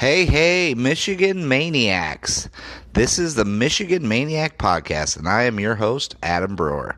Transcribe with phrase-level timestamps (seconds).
[0.00, 2.48] Hey, hey, Michigan Maniacs.
[2.94, 6.96] This is the Michigan Maniac Podcast, and I am your host, Adam Brewer.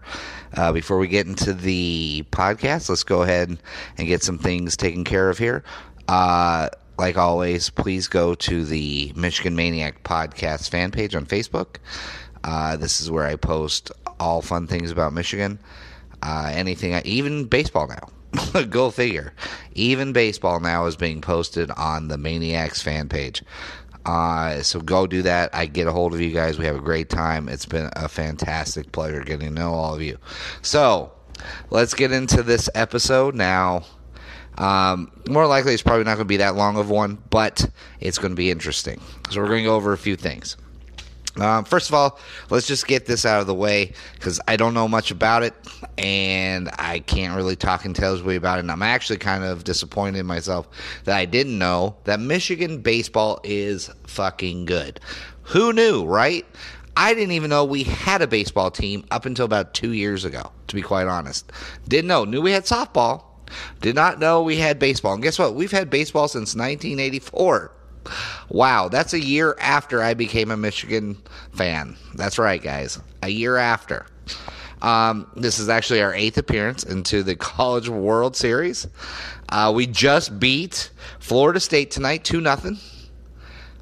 [0.54, 3.58] Uh, before we get into the podcast, let's go ahead
[3.98, 5.64] and get some things taken care of here.
[6.06, 11.78] Uh, like always, please go to the Michigan Maniac Podcast fan page on Facebook.
[12.44, 15.58] Uh, this is where I post all fun things about Michigan.
[16.22, 18.21] Uh, anything, even baseball now.
[18.70, 19.32] Go figure.
[19.74, 23.42] Even baseball now is being posted on the Maniacs fan page.
[24.04, 25.54] Uh, so go do that.
[25.54, 26.58] I get a hold of you guys.
[26.58, 27.48] We have a great time.
[27.48, 30.18] It's been a fantastic pleasure getting to know all of you.
[30.60, 31.12] So
[31.70, 33.84] let's get into this episode now.
[34.58, 37.68] Um, more likely, it's probably not going to be that long of one, but
[38.00, 39.00] it's going to be interesting.
[39.30, 40.56] So we're going to go over a few things.
[41.40, 42.18] Um, first of all,
[42.50, 45.54] let's just get this out of the way because I don't know much about it
[45.96, 48.60] and I can't really talk intelligibly about it.
[48.60, 50.68] And I'm actually kind of disappointed in myself
[51.04, 55.00] that I didn't know that Michigan baseball is fucking good.
[55.44, 56.44] Who knew, right?
[56.96, 60.52] I didn't even know we had a baseball team up until about two years ago,
[60.66, 61.50] to be quite honest.
[61.88, 62.24] Didn't know.
[62.24, 63.24] Knew we had softball.
[63.80, 65.14] Did not know we had baseball.
[65.14, 65.54] And guess what?
[65.54, 67.72] We've had baseball since 1984.
[68.48, 71.16] Wow, that's a year after I became a Michigan
[71.52, 71.96] fan.
[72.14, 72.98] That's right, guys.
[73.22, 74.06] A year after.
[74.82, 78.86] Um, this is actually our eighth appearance into the College World Series.
[79.48, 80.90] Uh, we just beat
[81.20, 82.78] Florida State tonight, two nothing.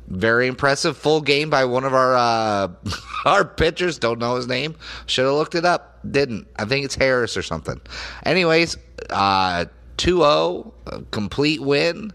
[0.08, 2.68] Very impressive full game by one of our uh,
[3.24, 3.98] our pitchers.
[3.98, 4.74] Don't know his name.
[5.06, 5.98] Should have looked it up.
[6.08, 6.48] Didn't.
[6.56, 7.80] I think it's Harris or something.
[8.24, 8.76] Anyways,
[9.08, 9.66] uh,
[10.00, 12.10] 2-0, complete win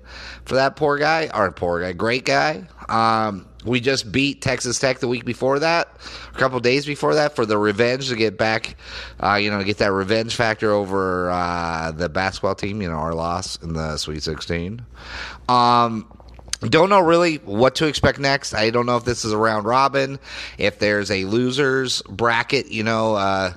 [0.46, 1.28] for that poor guy.
[1.28, 2.68] Our poor guy, great guy.
[2.90, 5.88] Um, we just beat Texas Tech the week before that,
[6.34, 8.76] a couple days before that, for the revenge to get back,
[9.20, 12.82] uh, you know, get that revenge factor over uh, the basketball team.
[12.82, 14.84] You know, our loss in the Sweet 16.
[15.48, 16.12] Um,
[16.62, 18.56] don't know really what to expect next.
[18.56, 20.20] I don't know if this is a round robin,
[20.58, 23.54] if there's a losers bracket, you know, uh,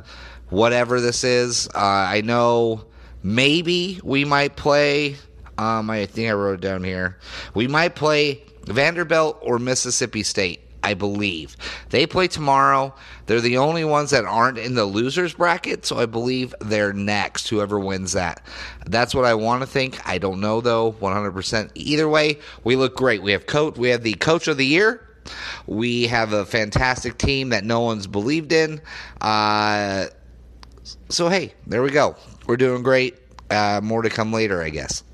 [0.50, 1.68] whatever this is.
[1.68, 2.84] Uh, I know
[3.22, 5.16] maybe we might play.
[5.56, 7.18] Um, I think I wrote down here.
[7.54, 10.60] We might play Vanderbilt or Mississippi State.
[10.82, 11.56] I believe
[11.90, 12.94] they play tomorrow.
[13.26, 17.48] They're the only ones that aren't in the losers bracket, so I believe they're next.
[17.48, 18.42] Whoever wins that,
[18.86, 19.98] that's what I want to think.
[20.08, 21.70] I don't know though, 100%.
[21.74, 23.22] Either way, we look great.
[23.22, 23.76] We have coach.
[23.76, 25.06] We have the coach of the year.
[25.66, 28.80] We have a fantastic team that no one's believed in.
[29.20, 30.06] Uh,
[31.08, 32.16] so hey, there we go.
[32.48, 33.18] We're doing great.
[33.50, 35.04] Uh, more to come later, I guess.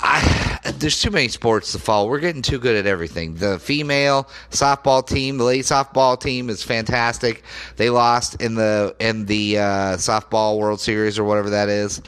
[0.00, 2.08] I, there's too many sports to follow.
[2.08, 3.36] We're getting too good at everything.
[3.36, 7.44] The female softball team, the lady softball team is fantastic.
[7.76, 9.62] They lost in the in the uh,
[9.96, 12.02] softball World Series or whatever that is.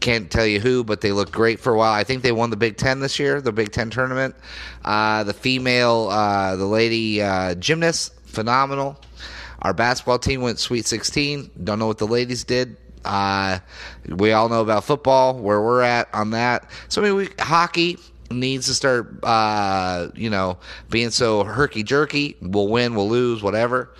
[0.00, 1.92] Can't tell you who, but they looked great for a while.
[1.92, 4.34] I think they won the Big Ten this year, the Big Ten tournament.
[4.82, 8.98] Uh, the female, uh, the lady uh, gymnast, phenomenal.
[9.60, 11.50] Our basketball team went Sweet 16.
[11.64, 12.76] Don't know what the ladies did.
[13.06, 13.60] Uh,
[14.08, 16.70] we all know about football, where we're at on that.
[16.88, 17.98] So, I mean, we, hockey
[18.30, 20.58] needs to start, uh, you know,
[20.90, 22.36] being so herky jerky.
[22.40, 23.90] We'll win, we'll lose, whatever.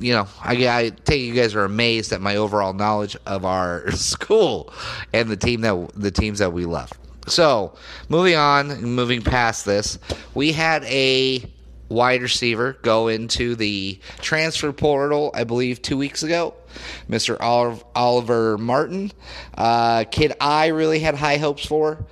[0.00, 3.90] You know, I, I take you guys are amazed at my overall knowledge of our
[3.92, 4.72] school
[5.12, 6.92] and the team that the teams that we love.
[7.26, 7.74] So,
[8.08, 9.98] moving on, moving past this,
[10.34, 11.50] we had a
[11.88, 16.54] wide receiver go into the transfer portal, I believe, two weeks ago.
[17.08, 17.36] Mr.
[17.94, 19.12] Oliver Martin.
[19.54, 22.04] Uh, kid I really had high hopes for.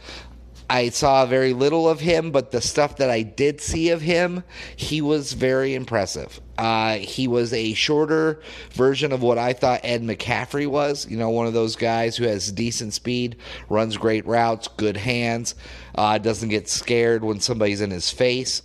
[0.71, 4.44] I saw very little of him, but the stuff that I did see of him,
[4.76, 6.41] he was very impressive.
[6.56, 8.41] Uh, he was a shorter
[8.73, 11.06] version of what I thought Ed McCaffrey was.
[11.06, 13.37] You know, one of those guys who has decent speed,
[13.69, 15.55] runs great routes, good hands,
[15.97, 18.62] uh, doesn't get scared when somebody's in his face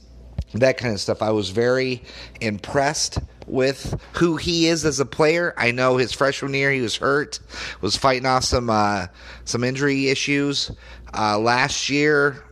[0.54, 1.22] that kind of stuff.
[1.22, 2.04] I was very
[2.42, 5.54] impressed with who he is as a player.
[5.58, 7.40] I know his freshman year he was hurt,
[7.82, 9.08] was fighting off some uh,
[9.46, 10.72] some injury issues
[11.18, 12.44] uh, last year.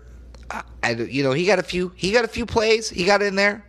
[0.84, 2.90] I, you know, he got a few he got a few plays.
[2.90, 3.64] He got in there.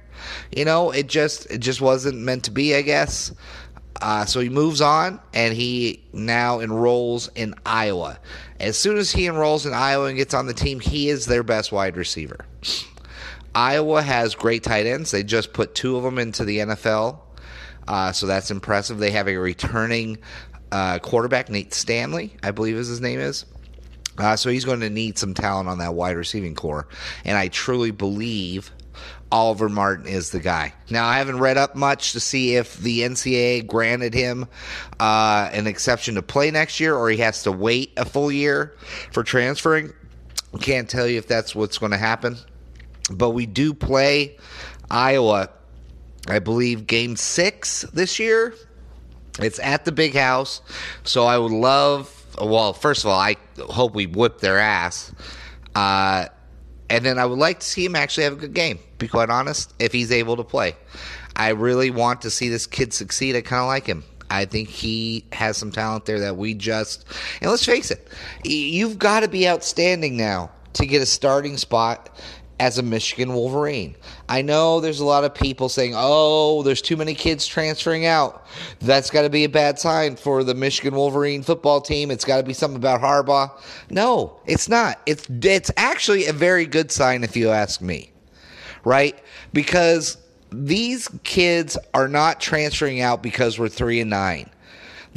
[0.54, 3.32] You know, it just it just wasn't meant to be, I guess.
[4.00, 8.18] Uh, so he moves on and he now enrolls in Iowa.
[8.60, 11.42] As soon as he enrolls in Iowa and gets on the team, he is their
[11.42, 12.46] best wide receiver.
[13.58, 15.10] Iowa has great tight ends.
[15.10, 17.18] They just put two of them into the NFL.
[17.88, 18.98] Uh, so that's impressive.
[18.98, 20.18] They have a returning
[20.70, 23.46] uh, quarterback, Nate Stanley, I believe is his name is.
[24.16, 26.86] Uh, so he's going to need some talent on that wide receiving core.
[27.24, 28.70] And I truly believe
[29.32, 30.72] Oliver Martin is the guy.
[30.88, 34.46] Now, I haven't read up much to see if the NCAA granted him
[35.00, 38.76] uh, an exception to play next year or he has to wait a full year
[39.10, 39.92] for transferring.
[40.60, 42.36] Can't tell you if that's what's going to happen.
[43.10, 44.36] But we do play
[44.90, 45.50] Iowa,
[46.28, 48.54] I believe, game six this year.
[49.38, 50.60] It's at the big house.
[51.04, 55.12] So I would love, well, first of all, I hope we whip their ass.
[55.74, 56.26] Uh,
[56.90, 59.30] and then I would like to see him actually have a good game, be quite
[59.30, 60.74] honest, if he's able to play.
[61.36, 63.36] I really want to see this kid succeed.
[63.36, 64.04] I kind of like him.
[64.30, 67.06] I think he has some talent there that we just,
[67.40, 68.08] and let's face it,
[68.44, 72.10] you've got to be outstanding now to get a starting spot
[72.60, 73.96] as a Michigan Wolverine.
[74.28, 78.46] I know there's a lot of people saying, oh, there's too many kids transferring out.
[78.80, 82.10] That's got to be a bad sign for the Michigan Wolverine football team.
[82.10, 83.50] It's got to be something about Harbaugh.
[83.90, 85.00] No, it's not.
[85.06, 88.10] It's, it's actually a very good sign, if you ask me,
[88.84, 89.18] right?
[89.52, 90.18] Because
[90.50, 94.50] these kids are not transferring out because we're three and nine.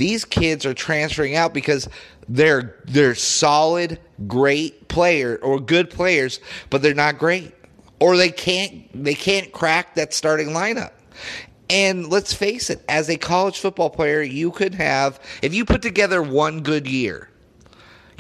[0.01, 1.88] These kids are transferring out because
[2.27, 6.39] they're they're solid, great player or good players,
[6.71, 7.53] but they're not great.
[8.00, 10.94] Or they can't they can't crack that starting lineup.
[11.69, 15.83] And let's face it, as a college football player, you could have if you put
[15.83, 17.30] together one good year,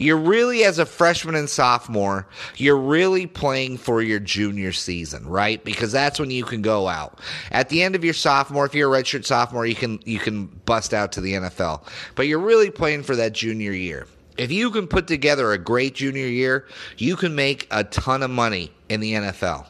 [0.01, 2.27] you're really as a freshman and sophomore,
[2.57, 5.63] you're really playing for your junior season, right?
[5.63, 7.19] Because that's when you can go out.
[7.51, 10.47] At the end of your sophomore, if you're a redshirt sophomore, you can you can
[10.65, 11.85] bust out to the NFL.
[12.15, 14.07] But you're really playing for that junior year.
[14.37, 16.65] If you can put together a great junior year,
[16.97, 19.67] you can make a ton of money in the NFL.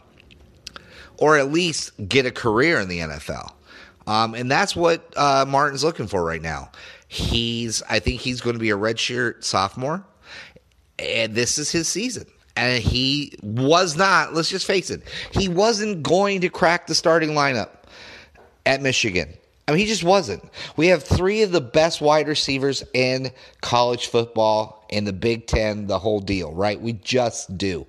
[1.18, 3.52] Or at least get a career in the NFL.
[4.08, 6.72] Um, and that's what uh, Martin's looking for right now.
[7.08, 10.06] He's, I think he's going to be a redshirt sophomore
[11.02, 12.26] and this is his season.
[12.56, 17.30] And he was not, let's just face it, he wasn't going to crack the starting
[17.32, 17.70] lineup
[18.66, 19.34] at Michigan.
[19.68, 20.44] I mean, he just wasn't.
[20.76, 23.32] We have three of the best wide receivers in
[23.62, 26.80] college football in the Big Ten, the whole deal, right?
[26.80, 27.88] We just do.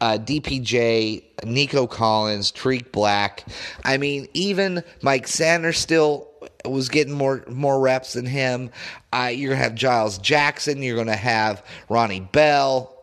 [0.00, 3.44] Uh, DPJ, Nico Collins, Tarrik Black.
[3.84, 6.31] I mean, even Mike Sanders still
[6.64, 8.70] was getting more more reps than him.
[9.12, 10.82] Uh, you're gonna have Giles Jackson.
[10.82, 12.96] You're gonna have Ronnie Bell.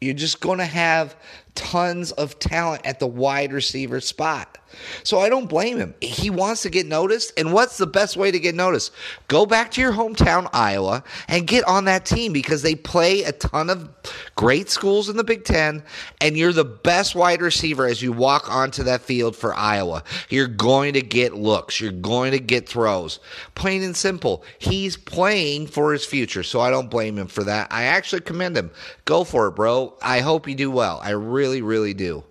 [0.00, 1.16] You're just gonna have
[1.56, 4.58] tons of talent at the wide receiver spot.
[5.02, 5.94] So I don't blame him.
[6.00, 7.32] He wants to get noticed.
[7.38, 8.92] And what's the best way to get noticed?
[9.28, 13.32] Go back to your hometown, Iowa, and get on that team because they play a
[13.32, 13.88] ton of
[14.34, 15.82] great schools in the Big Ten,
[16.20, 20.02] and you're the best wide receiver as you walk onto that field for Iowa.
[20.28, 23.20] You're going to get looks, you're going to get throws.
[23.54, 24.44] Plain and simple.
[24.58, 27.68] He's playing for his future, so I don't blame him for that.
[27.70, 28.70] I actually commend him.
[29.04, 29.94] Go for it, bro.
[30.02, 31.00] I hope you do well.
[31.02, 32.24] I really, really really do.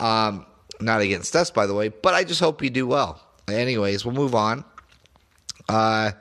[0.00, 0.46] Um,
[0.80, 3.20] not against us, by the way, but I just hope you do well.
[3.48, 4.64] Anyways, we'll move on.
[5.68, 6.12] Uh,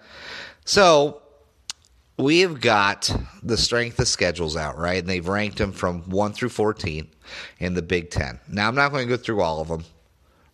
[0.65, 1.21] so
[2.17, 4.99] we have got the strength of schedules out, right?
[4.99, 7.07] And they've ranked them from 1 through 14
[7.59, 8.39] in the Big Ten.
[8.47, 9.83] Now, I'm not going to go through all of them,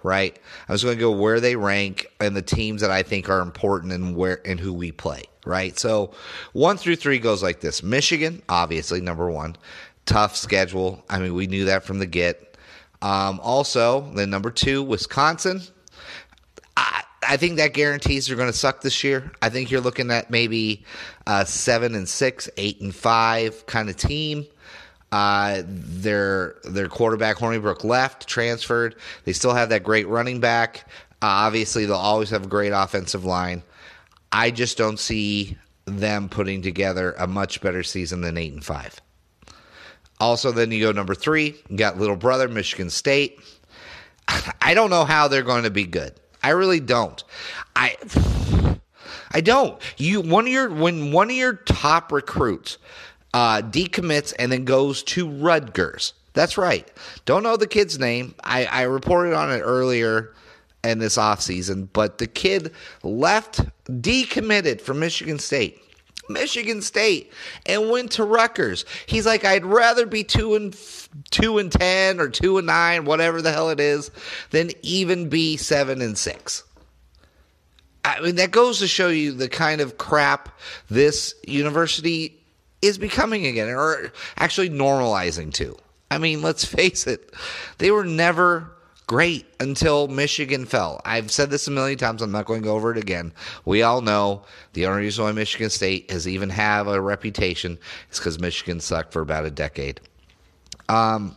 [0.03, 0.37] right?
[0.69, 3.41] I was going to go where they rank and the teams that I think are
[3.41, 5.77] important and where and who we play, right?
[5.77, 6.13] So
[6.53, 9.57] 1 through 3 goes like this Michigan, obviously, number one.
[10.07, 11.03] Tough schedule.
[11.09, 12.57] I mean, we knew that from the get.
[13.01, 15.61] Um, also, then number two, Wisconsin.
[16.75, 19.31] I, I think that guarantees they're going to suck this year.
[19.41, 20.83] I think you're looking at maybe
[21.27, 24.47] a seven and six, eight and five kind of team.
[25.11, 28.95] Uh, their their quarterback Hornibrook left, transferred.
[29.25, 30.85] They still have that great running back.
[31.21, 33.63] Uh, obviously, they'll always have a great offensive line.
[34.31, 39.01] I just don't see them putting together a much better season than eight and five.
[40.19, 43.39] Also, then you go number three, you got little brother, Michigan State.
[44.61, 46.13] I don't know how they're going to be good.
[46.43, 47.23] I really don't.
[47.75, 47.97] I
[49.31, 49.81] I don't.
[49.97, 52.77] You one of your when one of your top recruits
[53.33, 56.13] uh, decommits and then goes to Rutgers.
[56.33, 56.87] That's right.
[57.25, 58.35] Don't know the kid's name.
[58.43, 60.33] I, I reported on it earlier
[60.83, 62.71] in this offseason, but the kid
[63.03, 65.81] left, decommitted from Michigan State
[66.29, 67.31] Michigan State
[67.65, 68.85] and went to Rutgers.
[69.05, 70.75] He's like, I'd rather be two and
[71.31, 74.11] two and ten or two and nine, whatever the hell it is,
[74.51, 76.63] than even be seven and six.
[78.05, 80.57] I mean, that goes to show you the kind of crap
[80.89, 82.37] this university
[82.81, 85.77] is becoming again, or actually normalizing to.
[86.09, 87.33] I mean, let's face it,
[87.79, 88.71] they were never
[89.07, 91.01] great until Michigan fell.
[91.05, 92.21] I've said this a million times.
[92.21, 93.33] I'm not going over it again.
[93.65, 97.79] We all know the only reason why Michigan State has even have a reputation
[98.11, 100.01] is because Michigan sucked for about a decade.
[100.89, 101.35] Um,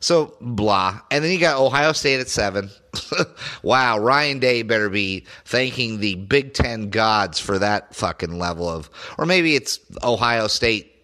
[0.00, 2.70] so blah, and then you got Ohio State at seven.
[3.62, 8.90] wow, Ryan Day better be thanking the Big Ten gods for that fucking level of,
[9.18, 10.97] or maybe it's Ohio State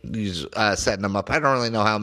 [0.55, 1.31] uh, setting them up.
[1.31, 2.01] I don't really know how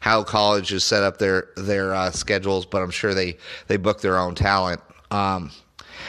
[0.00, 3.36] how colleges set up their their uh, schedules, but I'm sure they
[3.66, 4.80] they book their own talent.
[5.10, 5.50] Um,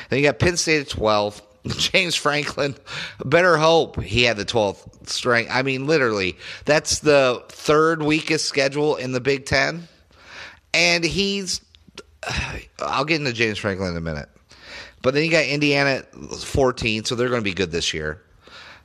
[0.10, 1.42] then you got Penn State at twelve.
[1.68, 2.74] James Franklin,
[3.26, 5.52] better hope he had the 12th strength.
[5.54, 9.90] I mean, literally, that's the third weakest schedule in the Big Ten.
[10.74, 11.60] And he's,
[12.80, 14.30] I'll get into James Franklin in a minute.
[15.02, 18.22] But then you got Indiana 14, so they're going to be good this year.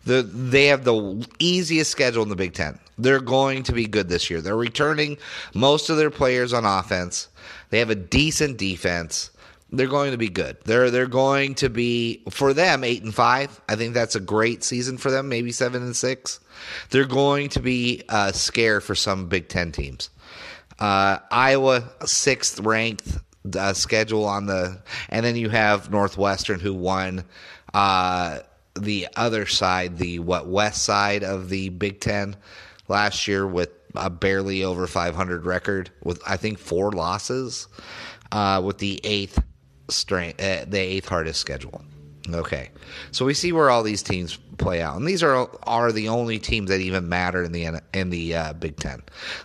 [0.04, 2.78] The, they have the easiest schedule in the Big Ten.
[2.98, 4.40] They're going to be good this year.
[4.40, 5.16] They're returning
[5.54, 7.28] most of their players on offense.
[7.70, 9.30] They have a decent defense.
[9.72, 10.58] They're going to be good.
[10.64, 13.60] They're they're going to be for them eight and five.
[13.68, 15.28] I think that's a great season for them.
[15.28, 16.38] Maybe seven and six.
[16.90, 20.10] They're going to be a scare for some Big Ten teams.
[20.78, 23.18] Uh, Iowa sixth ranked
[23.56, 27.24] uh, schedule on the, and then you have Northwestern who won.
[27.72, 28.40] Uh,
[28.78, 32.36] the other side, the what west side of the Big Ten
[32.88, 37.68] last year with a barely over 500 record with I think four losses,
[38.32, 39.42] uh, with the eighth
[39.88, 41.82] strength, uh, the eighth hardest schedule.
[42.32, 42.70] Okay,
[43.10, 46.38] so we see where all these teams play out, and these are are the only
[46.38, 49.02] teams that even matter in the in the uh, Big Ten.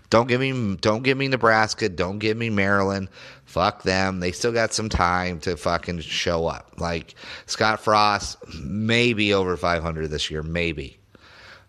[0.10, 1.90] Don't give me don't give me Nebraska.
[1.90, 3.10] Don't give me Maryland.
[3.44, 4.22] Fuck them.
[4.22, 6.76] They still got some time to fucking show up.
[6.78, 7.16] Like
[7.48, 11.00] Scott Frost, maybe over 500 this year, maybe.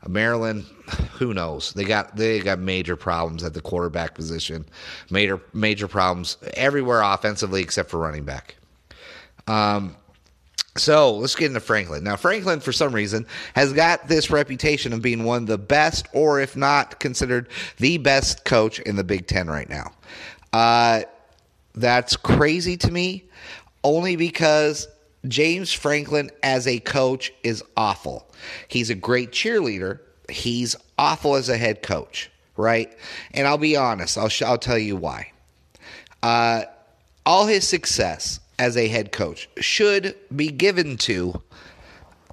[0.06, 0.64] Maryland,
[1.12, 1.72] who knows?
[1.72, 4.64] They got they got major problems at the quarterback position,
[5.10, 8.54] major major problems everywhere offensively except for running back.
[9.46, 9.96] Um,
[10.76, 12.04] so let's get into Franklin.
[12.04, 16.06] Now, Franklin, for some reason, has got this reputation of being one of the best,
[16.12, 17.48] or if not considered
[17.78, 19.92] the best coach in the Big Ten right now.
[20.52, 21.02] Uh,
[21.74, 23.24] that's crazy to me,
[23.82, 24.86] only because
[25.26, 28.30] James Franklin as a coach is awful.
[28.68, 30.00] He's a great cheerleader.
[30.28, 32.96] He's awful as a head coach, right?
[33.34, 34.16] And I'll be honest.
[34.16, 35.32] I'll I'll tell you why.
[36.22, 36.62] Uh,
[37.26, 41.42] all his success as a head coach should be given to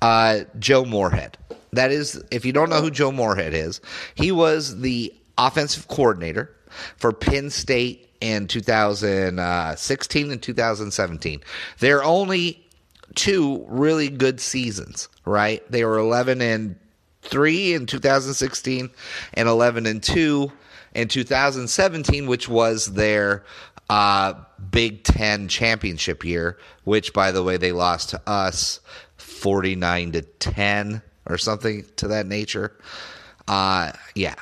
[0.02, 1.38] uh, Joe Moorhead.
[1.72, 3.80] That is, if you don't know who Joe Moorhead is,
[4.16, 6.54] he was the offensive coordinator
[6.98, 11.42] for Penn State in 2016 and 2017.
[11.80, 12.62] They're only
[13.16, 15.64] two really good seasons, right?
[15.72, 16.76] They were 11 and
[17.22, 18.90] 3 in 2016
[19.34, 20.52] and 11 and 2
[20.94, 23.46] in 2017, which was their
[23.90, 24.34] uh,
[24.72, 28.80] Big Ten championship year, which, by the way, they lost to us
[29.18, 32.76] 49 to 10 or something to that nature.
[33.48, 34.36] Uh, yeah.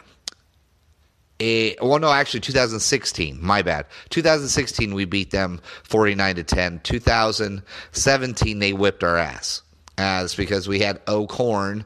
[1.40, 3.40] Well, no, actually, 2016.
[3.42, 3.86] My bad.
[4.10, 6.80] 2016, we beat them 49 to 10.
[6.82, 9.62] 2017, they whipped our ass.
[9.98, 11.86] As because we had O'Korn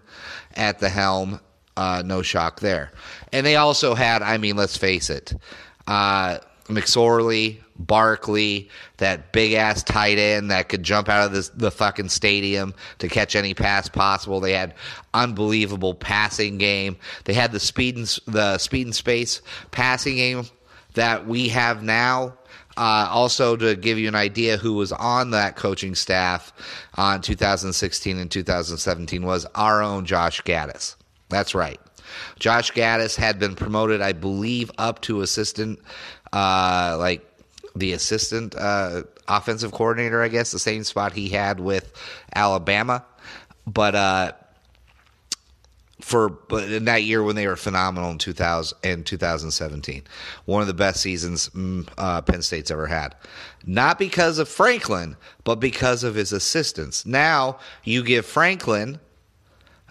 [0.56, 1.39] at the helm.
[1.78, 2.92] Uh, no shock there.
[3.32, 5.34] And they also had, I mean, let's face it,
[5.88, 6.39] uh,
[6.70, 12.10] McSorley, Barkley, that big ass tight end that could jump out of this, the fucking
[12.10, 14.40] stadium to catch any pass possible.
[14.40, 14.76] They had
[15.14, 16.98] unbelievable passing game.
[17.26, 20.46] They had the speed and the speed and space passing game
[20.94, 22.36] that we have now.
[22.78, 26.54] Uh, also, to give you an idea, who was on that coaching staff
[26.96, 30.96] on 2016 and 2017 was our own Josh Gattis.
[31.28, 31.80] That's right.
[32.40, 35.80] Josh Gattis had been promoted, I believe, up to assistant,
[36.34, 37.26] uh, like
[37.76, 41.92] the assistant uh, offensive coordinator, I guess, the same spot he had with
[42.36, 43.06] Alabama.
[43.66, 44.32] But uh,
[46.02, 50.04] for but in that year when they were phenomenal in 2000 in 2017,
[50.46, 53.16] one of the best seasons mm, uh, Penn State's ever had.
[53.66, 57.06] Not because of Franklin, but because of his assistants.
[57.06, 59.00] Now you give Franklin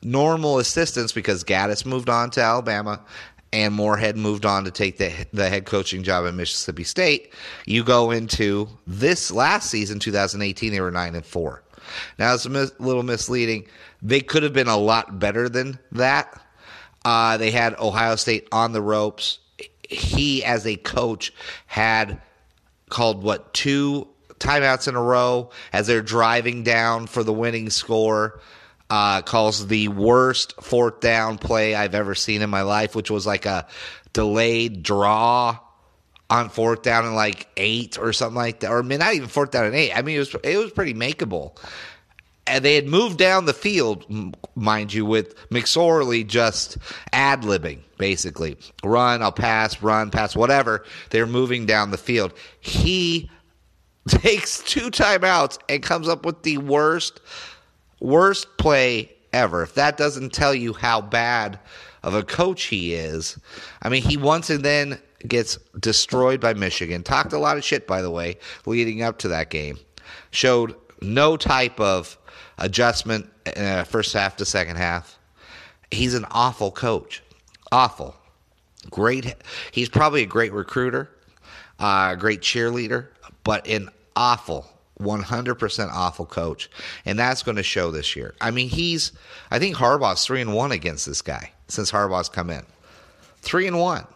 [0.02, 3.00] normal assistants because Gattis moved on to Alabama
[3.52, 7.32] and Moorhead moved on to take the the head coaching job at Mississippi State.
[7.66, 11.62] You go into this last season, 2018, they were nine and four.
[12.18, 13.66] Now it's a mis- little misleading.
[14.02, 16.40] They could have been a lot better than that.
[17.04, 19.38] Uh, they had Ohio State on the ropes.
[19.88, 21.32] He, as a coach,
[21.66, 22.20] had
[22.90, 24.06] called what two
[24.38, 28.40] timeouts in a row as they're driving down for the winning score.
[28.90, 33.26] Uh, calls the worst fourth down play I've ever seen in my life, which was
[33.26, 33.66] like a
[34.14, 35.59] delayed draw
[36.30, 39.28] on fourth down and like eight or something like that, or I mean, not even
[39.28, 39.92] fourth down and eight.
[39.97, 41.59] I mean, it was it was pretty makeable.
[42.47, 44.07] And they had moved down the field,
[44.54, 46.78] mind you, with McSorley just
[47.12, 48.57] ad libbing, basically.
[48.83, 50.85] Run, I'll pass, run, pass, whatever.
[51.11, 52.33] They're moving down the field.
[52.61, 53.30] He
[54.09, 57.21] takes two timeouts and comes up with the worst,
[58.00, 59.62] worst play ever.
[59.62, 61.58] If that doesn't tell you how bad
[62.02, 63.38] of a coach he is,
[63.82, 67.02] I mean, he once and then gets destroyed by Michigan.
[67.02, 68.36] Talked a lot of shit, by the way,
[68.66, 69.78] leading up to that game.
[70.30, 72.16] Showed no type of
[72.58, 75.18] adjustment uh, first half to second half.
[75.90, 77.22] He's an awful coach.
[77.72, 78.14] Awful.
[78.90, 79.34] Great.
[79.72, 81.10] He's probably a great recruiter,
[81.78, 83.08] a uh, great cheerleader,
[83.44, 84.66] but an awful
[85.00, 86.70] 100% awful coach
[87.04, 89.12] and that's going to show this year i mean he's
[89.50, 92.64] i think harbaugh's 3 and 1 against this guy since harbaugh's come in
[93.42, 94.06] 3 and 1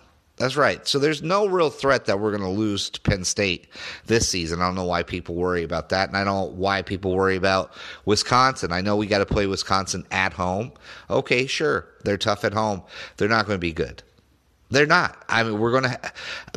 [0.42, 0.86] that's right.
[0.88, 3.68] So there's no real threat that we're going to lose to Penn State
[4.06, 4.60] this season.
[4.60, 7.36] I don't know why people worry about that, and I don't know why people worry
[7.36, 7.72] about
[8.06, 8.72] Wisconsin.
[8.72, 10.72] I know we got to play Wisconsin at home.
[11.10, 12.82] Okay, sure, they're tough at home.
[13.16, 14.02] They're not going to be good.
[14.72, 15.22] They're not.
[15.28, 16.12] I mean, we're going to.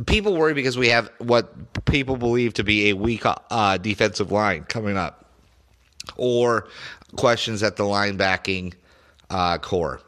[0.06, 4.64] People worry because we have what people believe to be a weak uh, defensive line
[4.64, 5.26] coming up,
[6.16, 6.70] or
[7.18, 8.74] questions at the linebacking
[9.30, 10.00] uh, core.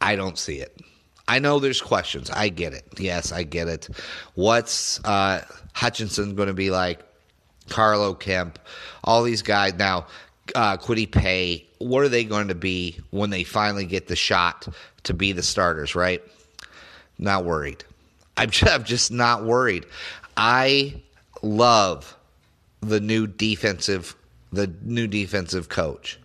[0.00, 0.80] I don't see it.
[1.28, 2.28] I know there's questions.
[2.30, 2.84] I get it.
[2.98, 3.88] Yes, I get it.
[4.34, 5.44] What's uh,
[5.74, 7.04] Hutchinson going to be like?
[7.68, 8.58] Carlo Kemp,
[9.02, 10.06] all these guys now.
[10.54, 11.66] Uh, Kwity Paye.
[11.78, 14.68] What are they going to be when they finally get the shot
[15.02, 15.96] to be the starters?
[15.96, 16.22] Right?
[17.18, 17.84] Not worried.
[18.36, 19.86] I'm just, I'm just not worried.
[20.36, 21.00] I
[21.42, 22.16] love
[22.80, 24.14] the new defensive
[24.52, 26.18] the new defensive coach.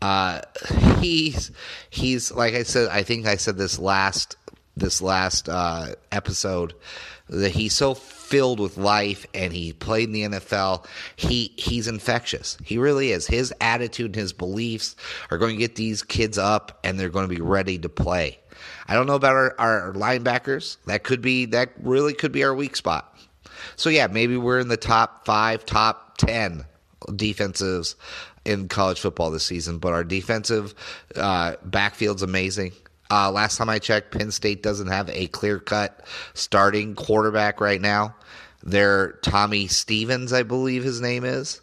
[0.00, 0.40] Uh,
[1.00, 1.50] he's
[1.90, 2.88] he's like I said.
[2.88, 4.36] I think I said this last
[4.76, 6.74] this last uh, episode
[7.28, 10.86] that he's so filled with life and he played in the NFL.
[11.16, 12.56] He he's infectious.
[12.64, 13.26] He really is.
[13.26, 14.94] His attitude and his beliefs
[15.30, 18.38] are going to get these kids up and they're going to be ready to play.
[18.86, 20.76] I don't know about our, our linebackers.
[20.86, 23.16] That could be that really could be our weak spot.
[23.76, 26.64] So yeah, maybe we're in the top five, top ten
[27.08, 27.94] defensives
[28.44, 30.74] in college football this season, but our defensive
[31.16, 32.72] uh, backfield's amazing.
[33.10, 37.80] Uh, last time I checked, Penn State doesn't have a clear cut starting quarterback right
[37.80, 38.14] now.
[38.62, 41.60] They're Tommy Stevens, I believe his name is,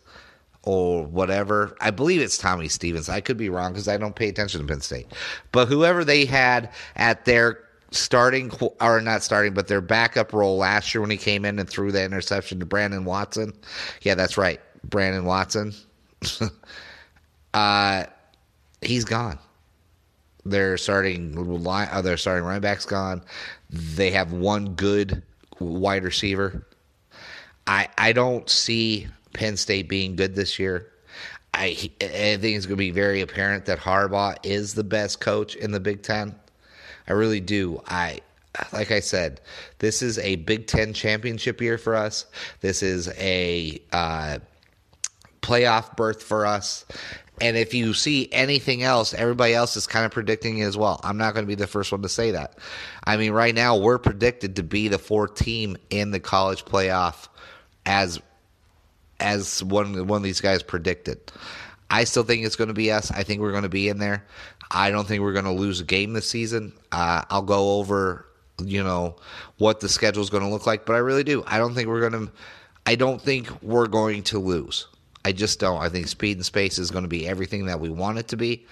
[0.65, 1.75] or whatever.
[1.79, 3.07] I believe it's Tommy Stevens.
[3.07, 5.07] I could be wrong because I don't pay attention to Penn State.
[5.51, 7.59] But whoever they had at their
[7.91, 8.51] starting
[8.81, 11.91] or not starting, but their backup role last year when he came in and threw
[11.91, 13.53] the interception to Brandon Watson.
[14.01, 15.73] Yeah, that's right, Brandon Watson.
[17.53, 18.03] uh,
[18.81, 19.39] he's gone.
[20.45, 21.87] They're starting line.
[21.91, 23.23] Uh, they're starting running backs gone.
[23.69, 25.23] They have one good
[25.59, 26.67] wide receiver.
[27.67, 30.91] I I don't see Penn State being good this year.
[31.53, 35.55] I, I think it's going to be very apparent that Harbaugh is the best coach
[35.55, 36.35] in the Big Ten.
[37.07, 37.81] I really do.
[37.87, 38.21] I
[38.71, 39.41] like I said,
[39.79, 42.25] this is a Big Ten championship year for us.
[42.61, 44.39] This is a uh,
[45.41, 46.85] playoff berth for us.
[47.41, 51.01] And if you see anything else, everybody else is kind of predicting it as well.
[51.03, 52.57] I'm not going to be the first one to say that.
[53.03, 57.27] I mean, right now we're predicted to be the fourth team in the college playoff
[57.85, 58.21] as
[59.19, 61.19] as one one of these guys predicted.
[61.89, 63.11] I still think it's going to be us.
[63.11, 64.25] I think we're going to be in there.
[64.71, 66.73] I don't think we're going to lose a game this season.
[66.91, 68.25] Uh, I'll go over,
[68.63, 69.17] you know,
[69.59, 71.43] what the schedule is going to look like, but I really do.
[71.45, 72.31] I don't think we're going to.
[72.87, 74.87] I don't think we're going to lose.
[75.23, 75.81] I just don't.
[75.81, 78.37] I think Speed and Space is going to be everything that we want it to
[78.37, 78.65] be.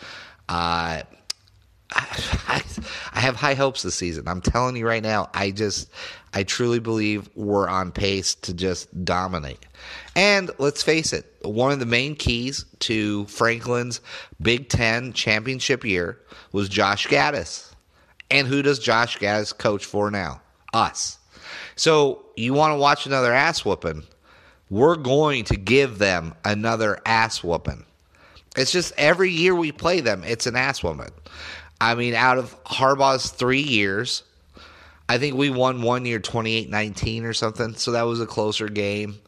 [0.49, 1.01] Uh,
[1.93, 2.62] I,
[3.13, 4.27] I have high hopes this season.
[4.27, 5.89] I'm telling you right now, I just,
[6.34, 9.65] I truly believe we're on pace to just dominate.
[10.15, 14.01] And let's face it, one of the main keys to Franklin's
[14.41, 16.19] Big Ten championship year
[16.51, 17.71] was Josh Gattis.
[18.32, 20.41] And who does Josh Gattis coach for now?
[20.73, 21.19] Us.
[21.75, 24.03] So you want to watch another ass whooping?
[24.73, 27.86] we're going to give them another ass whooping.
[28.58, 31.12] It's just every year we play them, it's an ass whooping.
[31.84, 34.24] I mean, out of Harbaugh's three years,
[35.10, 37.76] I think we won one year 28 19 or something.
[37.76, 39.19] So that was a closer game.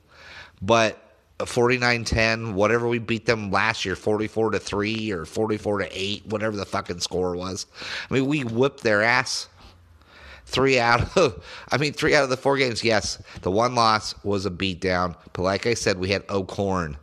[0.62, 0.98] But
[1.46, 6.28] 49 10, whatever we beat them last year, 44 to 3 or 44 to 8,
[6.28, 7.66] whatever the fucking score was.
[8.10, 9.50] I mean, we whipped their ass.
[10.46, 12.86] three out of, I mean, three out of the four games.
[12.86, 16.96] Yes, the one loss was a beatdown, but like I said, we had O'Korn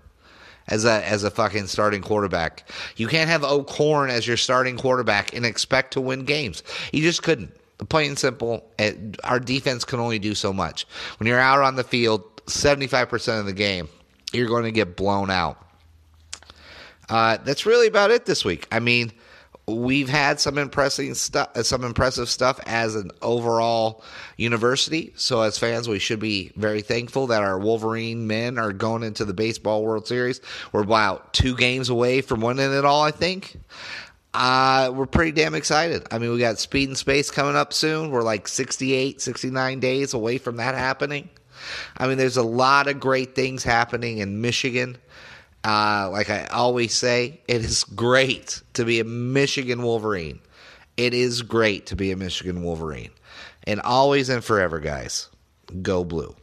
[0.73, 2.69] as a as a fucking starting quarterback.
[2.97, 6.63] You can't have O'Korn as your starting quarterback and expect to win games.
[6.93, 7.55] You just couldn't.
[7.89, 10.87] Plain and simple, it, our defense can only do so much.
[11.19, 13.89] When you're out on the field, 75% of the game,
[14.33, 15.59] you're going to get blown out.
[17.09, 18.69] Uh, that's really about it this week.
[18.71, 19.11] I mean,
[19.67, 24.03] we've had some impressive stuff, some impressive stuff as an overall
[24.37, 25.13] university.
[25.17, 29.25] So as fans, we should be very thankful that our Wolverine men are going into
[29.25, 30.41] the baseball World Series.
[30.73, 33.03] We're about two games away from winning it all.
[33.03, 33.57] I think.
[34.35, 36.07] Uh, we're pretty damn excited.
[36.11, 38.11] I mean, we got Speed and Space coming up soon.
[38.11, 41.29] We're like 68, 69 days away from that happening.
[41.99, 44.97] I mean, there's a lot of great things happening in Michigan.
[45.65, 50.41] Uh, like I always say, it is great to be a Michigan Wolverine.
[50.97, 53.11] It is great to be a Michigan Wolverine.
[53.65, 55.29] And always and forever, guys,
[55.83, 56.35] go blue.